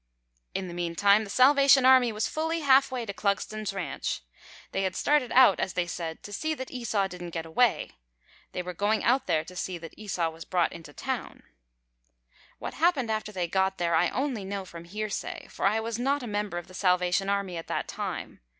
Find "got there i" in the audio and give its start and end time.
13.47-14.09